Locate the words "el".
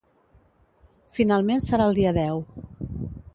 1.91-1.99